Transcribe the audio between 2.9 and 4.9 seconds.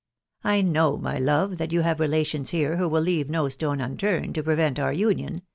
leave ifo stone unturned' to prevent